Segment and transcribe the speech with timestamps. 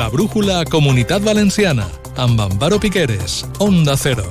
[0.00, 1.84] La brújula Comunitat Valenciana,
[2.16, 4.24] amb Amparo Piqueres, Onda Cero.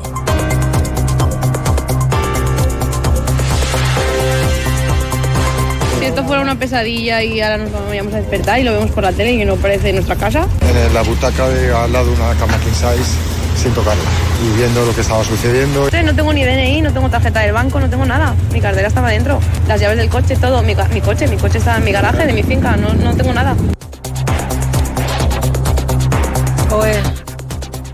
[5.99, 9.03] Si esto fuera una pesadilla y ahora nos vamos a despertar y lo vemos por
[9.03, 10.47] la tele y no parece nuestra casa.
[10.61, 13.13] En la butaca de al lado de una cama king size
[13.55, 14.09] sin tocarla
[14.43, 15.87] y viendo lo que estaba sucediendo.
[16.03, 18.33] No tengo ni DNI, no tengo tarjeta del banco, no tengo nada.
[18.51, 20.63] Mi cartera estaba dentro, las llaves del coche, todo.
[20.63, 23.33] Mi, mi coche, mi coche estaba en mi garaje de mi finca, no, no tengo
[23.33, 23.55] nada.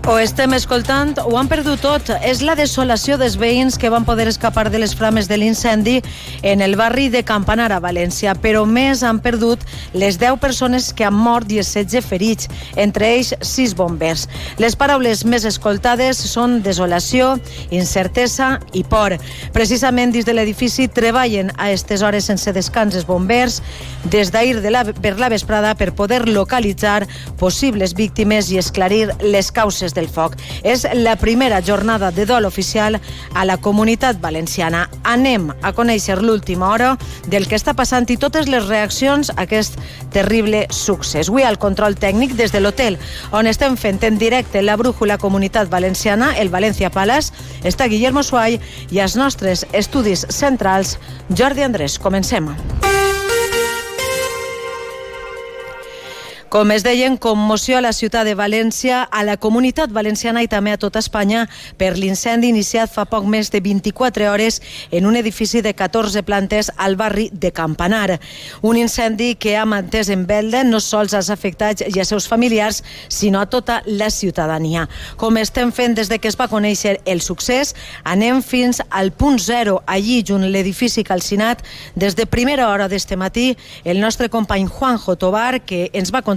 [0.06, 2.10] Ho estem escoltant, ho han perdut tot.
[2.22, 5.96] És la desolació dels veïns que van poder escapar de les flames de l'incendi
[6.46, 9.64] en el barri de Campanar a València, però més han perdut
[9.98, 14.28] les 10 persones que han mort i els 16 ferits, entre ells 6 bombers.
[14.62, 17.34] Les paraules més escoltades són desolació,
[17.74, 19.16] incertesa i por.
[19.56, 23.58] Precisament dins de l'edifici treballen a aquestes hores sense descans els bombers
[24.06, 27.08] des d'ahir de la, per la vesprada per poder localitzar
[27.42, 30.36] possibles víctimes i esclarir les causes del foc.
[30.62, 33.00] És la primera jornada de dol oficial
[33.34, 34.86] a la comunitat valenciana.
[35.02, 36.94] Anem a conèixer l'última hora
[37.26, 39.80] del que està passant i totes les reaccions a aquest
[40.14, 41.30] terrible succés.
[41.30, 43.00] Avui al control tècnic des de l'hotel
[43.32, 47.32] on estem fent en directe la brújula comunitat valenciana, el Valencia Palace,
[47.64, 48.60] està Guillermo Suay
[48.90, 50.98] i els nostres estudis centrals,
[51.34, 51.98] Jordi Andrés.
[51.98, 52.52] Comencem.
[56.48, 60.70] Com es deien, commoció a la ciutat de València, a la comunitat valenciana i també
[60.70, 64.60] a tota Espanya per l'incendi iniciat fa poc més de 24 hores
[64.94, 68.20] en un edifici de 14 plantes al barri de Campanar.
[68.62, 72.84] Un incendi que ha mantès en velde no sols als afectats i als seus familiars,
[73.08, 74.86] sinó a tota la ciutadania.
[75.18, 79.42] Com estem fent des de que es va conèixer el succés, anem fins al punt
[79.42, 81.66] zero, allí, junt l'edifici calcinat,
[81.96, 86.35] des de primera hora d'este matí, el nostre company Juanjo Tobar, que ens va contar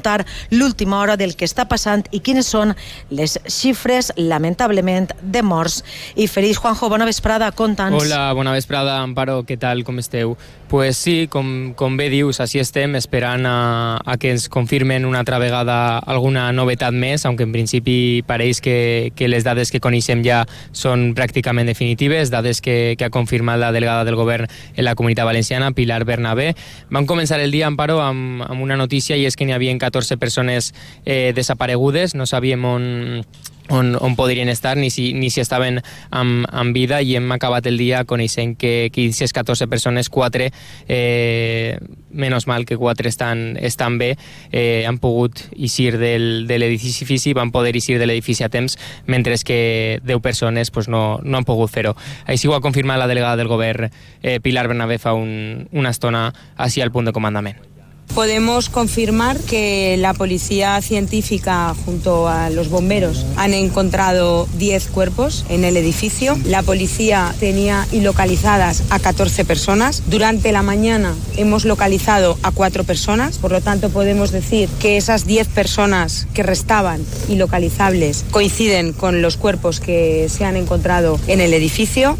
[0.52, 2.75] l'última hora del que està passant i quines són
[3.09, 5.84] les xifres, lamentablement, de morts
[6.16, 6.59] i ferits.
[6.59, 7.97] Juanjo, bona vesprada, conta'ns.
[8.00, 10.38] Hola, bona vesprada, Amparo, què tal, com esteu?
[10.69, 15.23] Pues sí, com, com bé dius, així estem, esperant a, a que ens confirmen una
[15.23, 20.22] altra vegada alguna novetat més, aunque en principi pareix que, que les dades que coneixem
[20.22, 24.94] ja són pràcticament definitives, dades que, que ha confirmat la delegada del govern en la
[24.94, 26.52] comunitat valenciana, Pilar Bernabé.
[26.94, 29.88] Vam començar el dia, Amparo, amb, amb una notícia i és que n'hi havia 14
[29.91, 30.73] persones
[31.05, 33.23] eh, desaparegudes, no sabíem on,
[33.69, 35.79] on, on podrien estar ni si, ni si estaven
[36.09, 40.49] amb, amb vida i hem acabat el dia coneixent que, que aquestes 14 persones, 4
[40.89, 41.78] eh,
[42.09, 44.16] menys mal que 4 estan, estan bé
[44.51, 48.78] eh, han pogut eixir del, de l'edifici físic, van poder eixir de l'edifici a temps
[49.07, 51.95] mentre que 10 persones pues, no, no han pogut fer-ho.
[52.25, 56.33] Així ho ha confirmat la delegada del govern eh, Pilar Bernabé fa un, una estona
[56.57, 57.69] hacia el punt de comandament.
[58.14, 65.64] Podemos confirmar que la policía científica junto a los bomberos han encontrado 10 cuerpos en
[65.64, 66.38] el edificio.
[66.44, 70.03] La policía tenía ilocalizadas a 14 personas.
[70.08, 75.26] Durante la mañana hemos localizado a 4 personas, por lo tanto podemos decir que esas
[75.26, 81.53] 10 personas que restaban ilocalizables coinciden con los cuerpos que se han encontrado en el
[81.53, 82.18] edificio.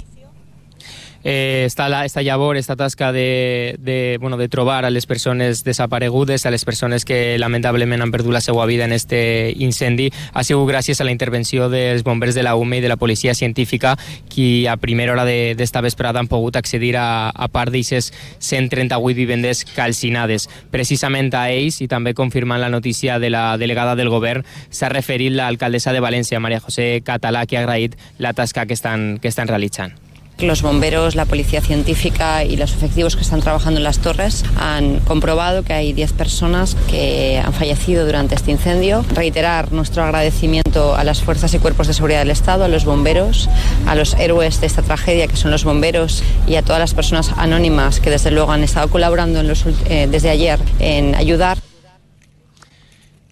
[1.30, 5.64] Eh, està la, esta llavor, esta tasca de, de, bueno, de trobar a les persones
[5.64, 10.44] desaparegudes, a les persones que lamentablement han perdut la seva vida en este incendi, ha
[10.44, 13.96] sigut gràcies a la intervenció dels bombers de la UME i de la policia científica
[14.28, 18.10] qui a primera hora d'esta de, vesprada han pogut accedir a, a part d'aixes
[18.40, 20.50] 138 vivendes calcinades.
[20.74, 25.38] Precisament a ells, i també confirmant la notícia de la delegada del govern, s'ha referit
[25.38, 29.48] l'alcaldessa de València, Maria José Català, que ha agraït la tasca que estan, que estan
[29.48, 30.09] realitzant.
[30.42, 35.00] Los bomberos, la policía científica y los efectivos que están trabajando en las torres han
[35.02, 39.04] comprobado que hay 10 personas que han fallecido durante este incendio.
[39.14, 43.50] Reiterar nuestro agradecimiento a las fuerzas y cuerpos de seguridad del Estado, a los bomberos,
[43.86, 47.32] a los héroes de esta tragedia que son los bomberos y a todas las personas
[47.36, 51.69] anónimas que desde luego han estado colaborando eh, desde ayer en ayudar.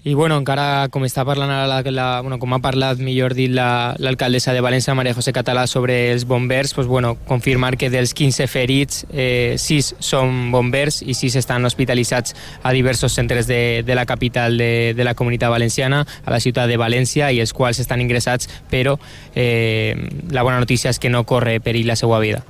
[0.08, 3.52] I bueno, encara com està parlant ara la, la, bueno, com ha parlat millor dit
[3.52, 8.14] l'alcaldessa la, de València, Maria José Català, sobre els bombers, pues bueno, confirmar que dels
[8.16, 14.00] 15 ferits, eh, 6 són bombers i 6 estan hospitalitzats a diversos centres de, de
[14.00, 17.84] la capital de, de la comunitat valenciana, a la ciutat de València, i els quals
[17.84, 18.96] estan ingressats, però
[19.36, 19.92] eh,
[20.32, 22.46] la bona notícia és que no corre perill la seva vida.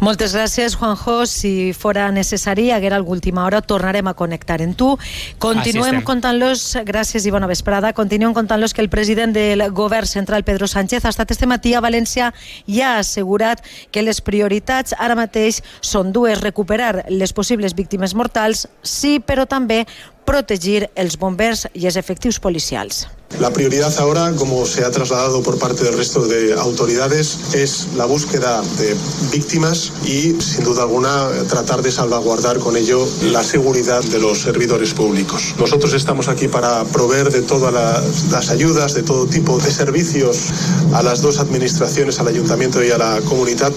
[0.00, 1.24] Moltes gràcies, Juanjo.
[1.26, 4.98] Si fora necessari, haguera alguna última hora, tornarem a connectar en tu.
[5.38, 10.66] Continuem contant-los, gràcies i bona vesprada, continuem contant-los que el president del govern central, Pedro
[10.66, 12.32] Sánchez, ha estat este matí a València
[12.66, 18.66] i ha assegurat que les prioritats ara mateix són dues, recuperar les possibles víctimes mortals,
[18.82, 19.84] sí, però també
[20.24, 23.04] protegir els bombers i els efectius policials.
[23.40, 28.04] La prioridad ahora, como se ha trasladado por parte del resto de autoridades, es la
[28.04, 28.94] búsqueda de
[29.32, 34.94] víctimas y, sin duda alguna, tratar de salvaguardar con ello la seguridad de los servidores
[34.94, 35.54] públicos.
[35.58, 40.52] Nosotros estamos aquí para proveer de todas las, ayudas, de todo tipo de servicios
[40.92, 43.72] a las dos administraciones, al ayuntamiento y a la comunidad.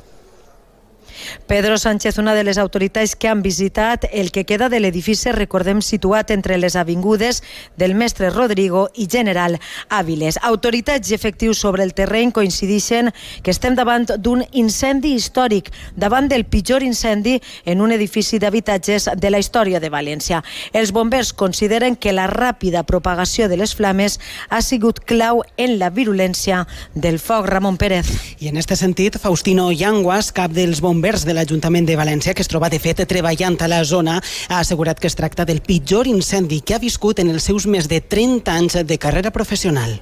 [1.48, 5.80] Pedro Sánchez, una de les autoritats que han visitat el que queda de l'edifici, recordem,
[5.80, 7.40] situat entre les avingudes
[7.80, 9.56] del Mestre Rodrigo i General
[9.88, 10.36] Àviles.
[10.44, 13.14] Autoritats i efectius sobre el terreny coincideixen
[13.44, 19.32] que estem davant d'un incendi històric, davant del pitjor incendi en un edifici d'habitatges de
[19.32, 20.42] la història de València.
[20.74, 25.92] Els bombers consideren que la ràpida propagació de les flames ha sigut clau en la
[25.96, 27.48] virulència del foc.
[27.48, 28.12] Ramon Pérez.
[28.44, 32.52] I en este sentit, Faustino Llanguas, cap dels bombers de l'Ajuntament de València, que es
[32.52, 34.20] troba de fet treballant a la zona,
[34.50, 37.88] ha assegurat que es tracta del pitjor incendi que ha viscut en els seus més
[37.88, 40.00] de 30 anys de carrera professional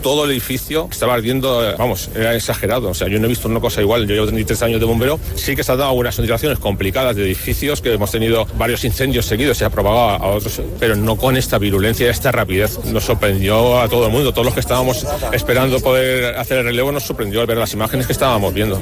[0.00, 2.88] todo el edificio estaba ardiendo, vamos, era exagerado.
[2.88, 4.06] O sea, yo no he visto una cosa igual.
[4.06, 5.20] Yo llevo 33 años de bombero.
[5.34, 9.26] Sí que se han dado algunas situaciones complicadas de edificios, que hemos tenido varios incendios
[9.26, 12.78] seguidos, se ha propagado a otros, pero no con esta virulencia y esta rapidez.
[12.86, 14.32] Nos sorprendió a todo el mundo.
[14.32, 18.06] Todos los que estábamos esperando poder hacer el relevo nos sorprendió al ver las imágenes
[18.06, 18.80] que estábamos viendo.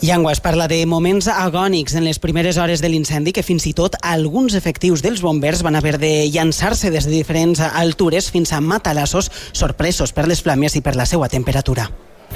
[0.00, 3.94] Llanguas parla de moments agònics en les primeres hores de l'incendi que fins i tot
[4.02, 9.30] alguns efectius dels bombers van haver de llançar-se des de diferents altures fins a matalassos
[9.52, 11.88] sorpresos per les flames i per la seva temperatura.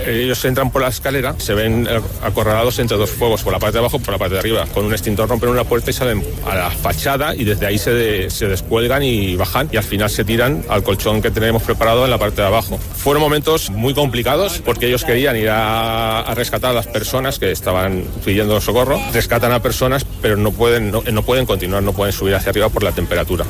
[0.06, 1.89] Ellos entran por la escalera, se ven
[2.23, 4.67] acorralados entre dos fuegos, por la parte de abajo y por la parte de arriba.
[4.73, 8.31] Con un extintor rompen una puerta y salen a la fachada y desde ahí se,
[8.31, 12.11] se descuelgan y bajan y al final se tiran al colchón que tenemos preparado en
[12.11, 12.79] la parte de abajo.
[12.79, 17.51] Fueron momentos muy complicados porque ellos querían ir a, a rescatar a las personas que
[17.51, 19.01] estaban pidiendo socorro.
[19.12, 22.69] Rescatan a personas pero no pueden, no, no pueden continuar, no pueden subir hacia arriba
[22.69, 23.44] por la temperatura.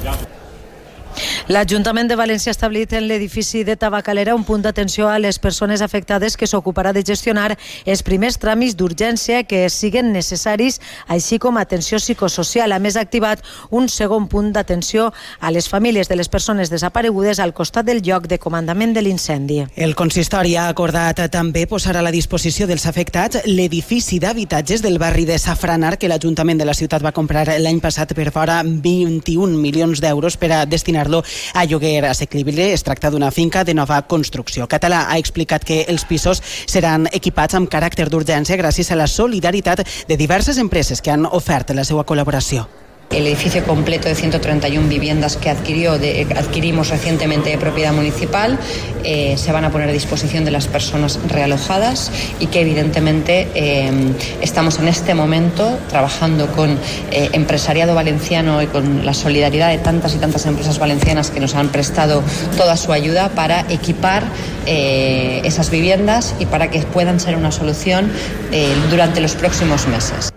[1.48, 5.80] L'Ajuntament de València ha establit en l'edifici de Tabacalera un punt d'atenció a les persones
[5.80, 7.54] afectades que s'ocuparà de gestionar
[7.88, 10.76] els primers tràmits d'urgència que siguen necessaris,
[11.08, 12.74] així com atenció psicosocial.
[12.76, 13.40] A més, ha activat
[13.70, 15.06] un segon punt d'atenció
[15.40, 19.62] a les famílies de les persones desaparegudes al costat del lloc de comandament de l'incendi.
[19.74, 25.24] El consistori ha acordat també posar a la disposició dels afectats l'edifici d'habitatges del barri
[25.24, 30.04] de Safranar que l'Ajuntament de la ciutat va comprar l'any passat per fora 21 milions
[30.04, 31.24] d'euros per a destinar-lo
[31.54, 32.72] a lloguer assequible.
[32.72, 34.68] Es tracta d'una finca de nova construcció.
[34.68, 39.86] Català ha explicat que els pisos seran equipats amb caràcter d'urgència gràcies a la solidaritat
[40.08, 42.87] de diverses empreses que han ofert la seva col·laboració.
[43.10, 48.58] El edificio completo de 131 viviendas que adquirió de, adquirimos recientemente de propiedad municipal
[49.02, 53.90] eh, se van a poner a disposición de las personas realojadas y que evidentemente eh,
[54.42, 56.78] estamos en este momento trabajando con
[57.10, 61.54] eh, empresariado valenciano y con la solidaridad de tantas y tantas empresas valencianas que nos
[61.54, 62.22] han prestado
[62.58, 64.24] toda su ayuda para equipar
[64.66, 68.12] esas viviendas y para que puedan ser una solución
[68.90, 70.30] durante los próximos meses.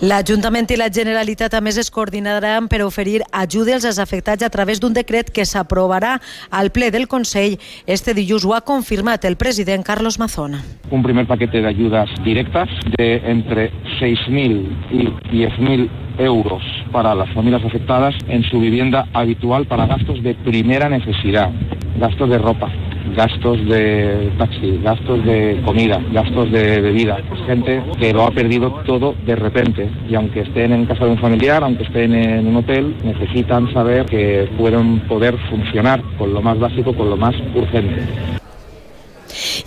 [0.00, 4.78] L'Ajuntament i la Generalitat a més es coordinaran per oferir ajudes als afectats a través
[4.80, 6.14] d'un decret que s'aprovarà
[6.48, 7.58] al ple del Consell.
[7.84, 10.62] Este dilluns ho ha confirmat el president Carlos Mazona.
[10.90, 13.68] Un primer paquete de ayudas directas de entre
[14.00, 15.04] 6.000 y
[15.36, 16.62] 10.000 euros
[16.92, 21.50] para las familias afectadas en su vivienda habitual para gastos de primera necesidad,
[21.98, 22.72] gastos de ropa,
[23.14, 27.18] gastos de taxi, gastos de comida, gastos de bebida.
[27.46, 31.18] Gente que lo ha perdido todo de repente y aunque estén en casa de un
[31.18, 36.58] familiar, aunque estén en un hotel, necesitan saber que pueden poder funcionar con lo más
[36.58, 38.39] básico, con lo más urgente.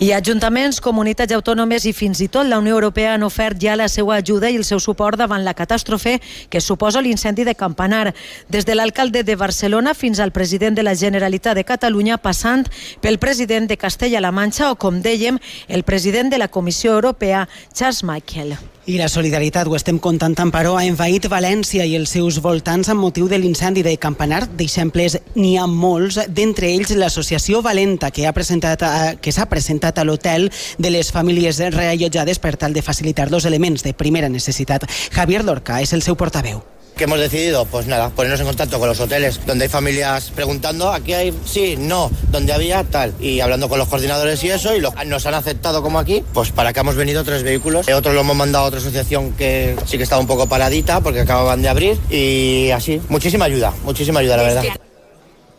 [0.00, 3.88] I ajuntaments, comunitats autònomes i fins i tot la Unió Europea han ofert ja la
[3.88, 8.14] seva ajuda i el seu suport davant la catàstrofe que suposa l'incendi de Campanar.
[8.48, 12.66] Des de l'alcalde de Barcelona fins al president de la Generalitat de Catalunya, passant
[13.00, 18.04] pel president de Castella-La Manxa o, com dèiem, el president de la Comissió Europea, Charles
[18.04, 18.56] Michael.
[18.86, 23.00] I la solidaritat, ho estem contant, Amparó, ha envaït València i els seus voltants amb
[23.00, 24.42] motiu de l'incendi de Campanar.
[24.58, 29.96] D'exemples n'hi ha molts, d'entre ells l'associació Valenta, que ha presentat a, que s'ha presentat
[29.96, 34.84] a l'hotel de les famílies reallotjades per tal de facilitar dos elements de primera necessitat.
[35.16, 36.60] Javier Lorca és el seu portaveu
[36.96, 37.64] ¿Qué hemos decidido?
[37.64, 41.76] Pues nada, ponernos en contacto con los hoteles donde hay familias preguntando, aquí hay, sí,
[41.76, 45.34] no, donde había tal, y hablando con los coordinadores y eso, y lo, nos han
[45.34, 47.88] aceptado como aquí, pues para que hemos venido tres vehículos.
[47.88, 51.20] Otros lo hemos mandado a otra asociación que sí que estaba un poco paradita porque
[51.20, 54.64] acababan de abrir, y así, muchísima ayuda, muchísima ayuda, la verdad.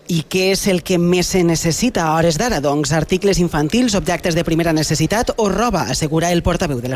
[0.07, 2.59] I què és el que més se necessita a hores d'ara?
[2.61, 6.91] Doncs articles infantils, objectes de primera necessitat o roba, assegura el portaveu de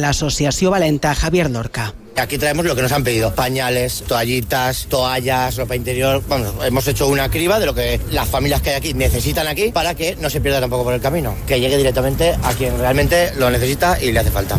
[0.00, 1.92] l'Associació Valenta, Javier Lorca.
[2.16, 6.22] Aquí traemos lo que nos han pedido, pañales, toallitas, toallas, ropa interior.
[6.26, 9.70] Vamos, hemos hecho una criba de lo que las familias que hay aquí necesitan aquí
[9.70, 13.34] para que no se pierda tampoco por el camino, que llegue directamente a quien realmente
[13.36, 14.58] lo necesita y le hace falta.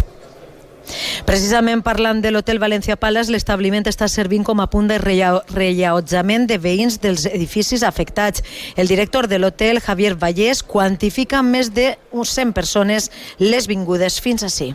[1.29, 6.57] Precisament parlant de l'Hotel València Palace, l'establiment està servint com a punt de rellaotjament de
[6.57, 8.41] veïns dels edificis afectats.
[8.73, 14.73] El director de l'hotel, Javier Vallès, quantifica més de 100 persones les vingudes fins ací.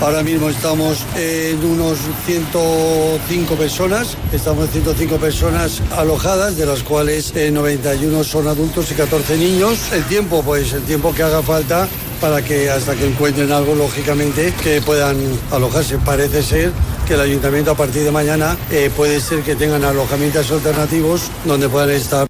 [0.00, 7.36] Ahora mismo estamos en unos 105 personas, estamos en 105 personas alojadas, de las cuales
[7.36, 9.92] eh, 91 son adultos y 14 niños.
[9.92, 11.86] El tiempo, pues el tiempo que haga falta
[12.18, 15.18] para que hasta que encuentren algo, lógicamente, que puedan
[15.50, 15.98] alojarse.
[15.98, 16.72] Parece ser
[17.06, 21.68] que el ayuntamiento a partir de mañana eh, puede ser que tengan alojamientos alternativos donde
[21.68, 22.29] puedan estar.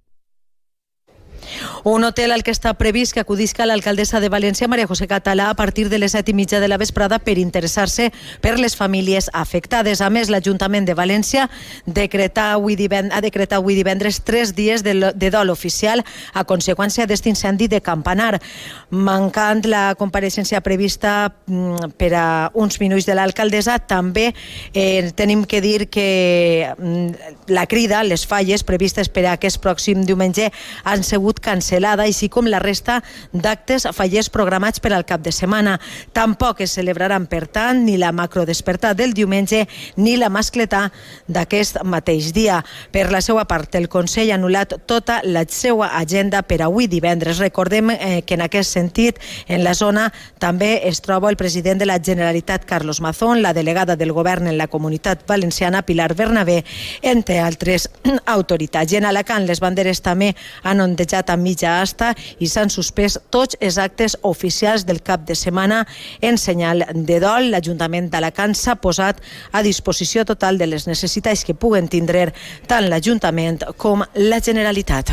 [1.85, 5.57] Un hotel al que està previst que acudisca l'alcaldessa de València, Maria José Català, a
[5.57, 8.11] partir de les set i mitja de la vesprada per interessar-se
[8.45, 10.03] per les famílies afectades.
[10.05, 11.49] A més, l'Ajuntament de València
[11.87, 17.07] decretar avui divend ha decretat avui divendres tres dies de, de dol oficial a conseqüència
[17.07, 18.43] d'aquest incendi de Campanar.
[18.91, 24.35] Mancant la compareixença prevista mm, per a uns minuts de l'alcaldessa, també
[24.75, 30.05] eh, tenim que dir que mm, la crida, les falles previstes per a aquest pròxim
[30.05, 30.51] diumenge
[30.85, 33.00] han sigut cancel·lades cancel·lada, així com la resta
[33.33, 35.79] d'actes fallers programats per al cap de setmana.
[36.12, 40.91] Tampoc es celebraran, per tant, ni la macrodespertar del diumenge ni la mascletà
[41.29, 42.62] d'aquest mateix dia.
[42.93, 47.39] Per la seva part, el Consell ha anul·lat tota la seva agenda per avui divendres.
[47.39, 51.87] Recordem eh, que en aquest sentit, en la zona també es troba el president de
[51.87, 56.65] la Generalitat, Carlos Mazón, la delegada del govern en la comunitat valenciana, Pilar Bernabé,
[57.03, 57.91] entre altres
[58.27, 58.93] autoritats.
[58.93, 60.35] I en Alacant, les banderes també
[60.65, 65.26] han ondejat a mig mitja asta i s'han suspès tots els actes oficials del cap
[65.26, 65.87] de setmana
[66.21, 67.50] en senyal de dol.
[67.50, 69.21] L'Ajuntament d'Alacant s'ha posat
[69.52, 72.33] a disposició total de les necessitats que puguen tindre
[72.67, 75.12] tant l'Ajuntament com la Generalitat.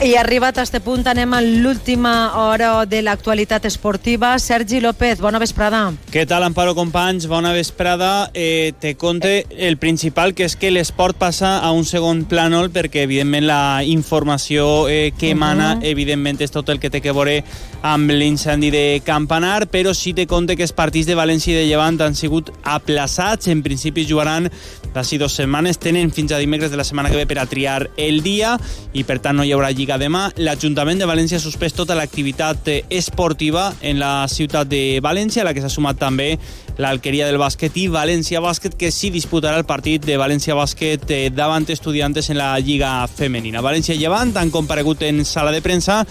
[0.00, 4.38] I arribat a este punt anem a l'última hora de l'actualitat esportiva.
[4.38, 5.82] Sergi López, bona vesprada.
[6.12, 7.26] Què tal, Amparo, companys?
[7.28, 8.30] Bona vesprada.
[8.32, 13.04] Eh, te conte el principal, que és que l'esport passa a un segon plànol perquè,
[13.04, 15.90] evidentment, la informació eh, que emana, uh -huh.
[15.92, 17.44] evidentment, és tot el que té que veure
[17.82, 21.66] amb l'incendi de Campanar, però sí te conte que els partits de València i de
[21.66, 23.48] Llevant han sigut aplaçats.
[23.48, 24.50] En principi jugaran
[24.94, 25.78] d'ací dues setmanes.
[25.78, 28.58] Tenen fins a dimecres de la setmana que ve per a triar el dia
[28.92, 30.28] i, per tant, no hi haurà lliga demà.
[30.38, 35.54] L'Ajuntament de València ha suspès tota l'activitat esportiva en la ciutat de València, a la
[35.56, 36.36] que s'ha sumat també
[36.78, 41.20] l'Alqueria del Bàsquet i València Bàsquet, que sí disputarà el partit de València Bàsquet eh,
[41.34, 43.64] davant estudiantes en la Lliga Femenina.
[43.64, 46.02] València i Llevant han comparegut en sala de premsa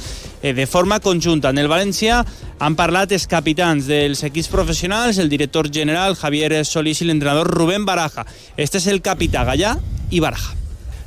[0.42, 1.50] eh, de forma conjunta.
[1.50, 2.22] En el València
[2.60, 7.86] han parlat els capitans dels equips professionals, el director general Javier Solís i l'entrenador Rubén
[7.86, 8.28] Baraja.
[8.58, 9.78] Este es el capità Gallà
[10.12, 10.61] i Baraja.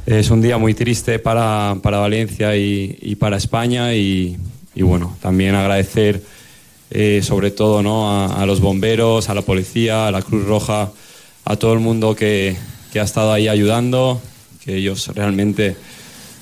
[0.06, 4.36] Es un día muy triste para, para Valencia y, y, para España y,
[4.74, 6.22] y, bueno, también agradecer
[6.90, 8.30] eh, sobre todo ¿no?
[8.30, 10.92] a, los bomberos, a la policía, a la Cruz Roja,
[11.46, 12.54] a todo el mundo que,
[12.92, 14.20] que ha estado ahí ayudando,
[14.62, 15.74] que ellos realmente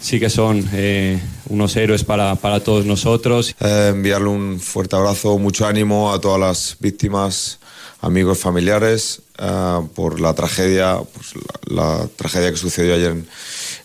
[0.01, 3.55] sí que son eh, unos héroes para, para todos nosotros.
[3.61, 7.61] Eh, enviarle un fuerte abrazo, mucho ánimo a todas las víctimas,
[8.03, 13.27] amigos, familiares, uh, por la tragedia, pues, la, la, tragedia que sucedió ayer en,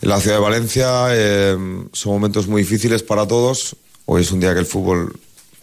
[0.01, 1.07] en la ciudad de Valencia.
[1.11, 1.55] Eh,
[1.93, 3.77] son momentos muy difíciles para todos.
[4.05, 5.19] Hoy es un día que el fútbol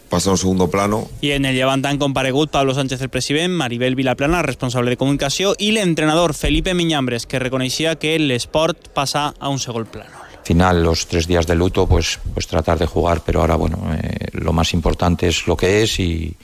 [0.08, 1.08] passa a un segundo plano.
[1.20, 5.56] I en el llevant han comparegut Pablo Sánchez, el president, Maribel Vilaplana, responsable de comunicació,
[5.58, 10.22] i l'entrenador Felipe Miñambres, que reconeixia que l'esport passa a un segon plano.
[10.38, 13.78] Al final, los tres días de luto, pues, pues tratar de jugar, pero ahora, bueno,
[13.96, 16.36] eh, lo más importante es lo que es y,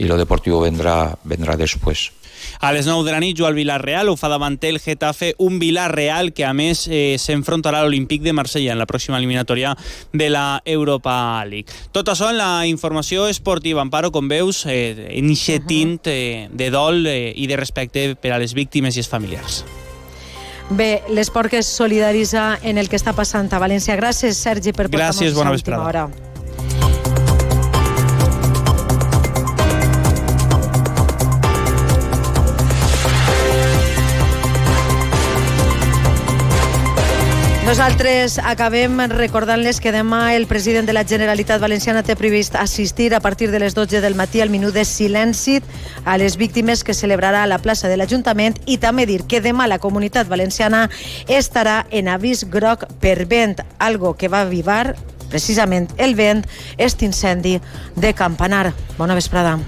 [0.00, 2.12] y lo deportivo vendrá, vendrá después.
[2.58, 6.32] A les 9 de la nit, Joan Villarreal ho fa davant el Getafe, un Villarreal
[6.32, 9.74] que a més eh, s'enfrontarà a l'Olímpic de Marsella en la pròxima eliminatòria
[10.12, 11.68] de la Europa League.
[11.92, 13.84] Tot això en la informació esportiva.
[13.84, 18.32] Amparo, com veus, eh, en aquest tint eh, de dol eh, i de respecte per
[18.32, 19.60] a les víctimes i els familiars.
[20.70, 24.00] Bé, l'esport que es solidaritza en el que està passant a València.
[24.00, 26.08] Gràcies, Sergi, per portar-nos Gràcies, bona a última vesprada.
[26.08, 27.09] hora.
[37.70, 43.20] Nosaltres acabem recordant-les que demà el president de la Generalitat Valenciana té previst assistir a
[43.22, 45.60] partir de les 12 del matí al minut de silenci
[46.02, 49.68] a les víctimes que celebrarà a la plaça de l'Ajuntament i també dir que demà
[49.70, 50.88] la comunitat valenciana
[51.28, 54.96] estarà en avís groc per vent, algo que va avivar
[55.30, 56.42] precisament el vent
[56.76, 57.60] este incendi
[57.94, 58.72] de Campanar.
[58.98, 59.60] Bona vesprada.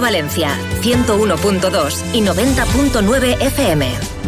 [0.00, 0.50] Valencia,
[0.82, 4.20] 101.2 y 90.9 FM.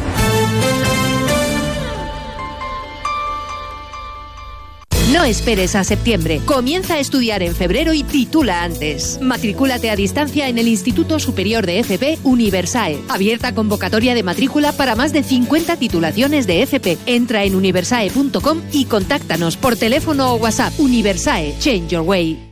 [5.13, 6.41] No esperes a septiembre.
[6.47, 9.21] Comienza a estudiar en febrero y titula antes.
[9.21, 12.99] Matricúlate a distancia en el Instituto Superior de FP Universae.
[13.09, 16.97] Abierta convocatoria de matrícula para más de 50 titulaciones de FP.
[17.05, 20.73] Entra en universae.com y contáctanos por teléfono o WhatsApp.
[20.81, 22.52] Universae, change your way.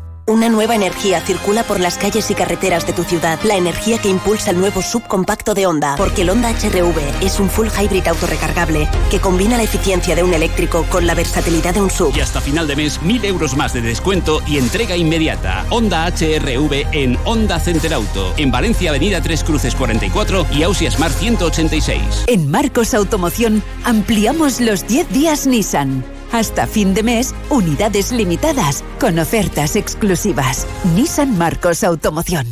[0.31, 3.37] Una nueva energía circula por las calles y carreteras de tu ciudad.
[3.43, 5.95] La energía que impulsa el nuevo subcompacto de Honda.
[5.97, 10.33] Porque el Honda HRV es un full hybrid autorrecargable que combina la eficiencia de un
[10.33, 12.15] eléctrico con la versatilidad de un sub.
[12.15, 15.65] Y hasta final de mes, 1000 euros más de descuento y entrega inmediata.
[15.69, 18.33] Honda HRV en Honda Center Auto.
[18.37, 22.23] En Valencia, Avenida Tres Cruces 44 y Ausia Smart 186.
[22.27, 26.20] En Marcos Automoción ampliamos los 10 días Nissan.
[26.31, 30.65] Hasta fin de mes, unidades limitadas, con ofertas exclusivas.
[30.95, 32.47] Nissan Marcos Automoción.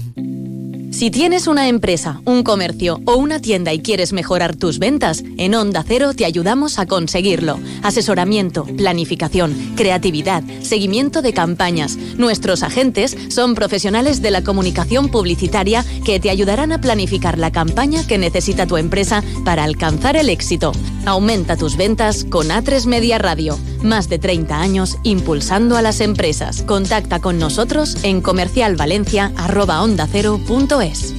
[0.91, 5.55] Si tienes una empresa, un comercio o una tienda y quieres mejorar tus ventas, en
[5.55, 7.57] Onda Cero te ayudamos a conseguirlo.
[7.83, 11.95] Asesoramiento, planificación, creatividad, seguimiento de campañas.
[12.17, 18.05] Nuestros agentes son profesionales de la comunicación publicitaria que te ayudarán a planificar la campaña
[18.05, 20.73] que necesita tu empresa para alcanzar el éxito.
[21.05, 23.57] Aumenta tus ventas con A3 Media Radio.
[23.83, 26.61] Más de 30 años impulsando a las empresas.
[26.63, 31.15] Contacta con nosotros en comercialvalencia.ondacero.es.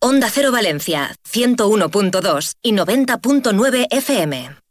[0.00, 4.67] Onda Cero Valencia, 101.2 y 90.9 FM.